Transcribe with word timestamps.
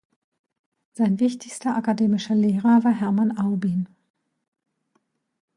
Sein 0.93 1.19
wichtigster 1.19 1.75
akademischer 1.75 2.33
Lehrer 2.33 2.83
war 2.83 2.91
Hermann 2.91 3.37
Aubin. 3.37 3.87